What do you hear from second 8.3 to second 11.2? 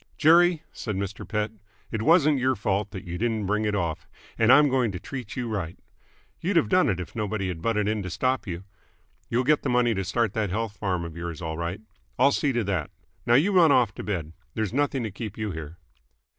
you. You'll get the money to start that health farm of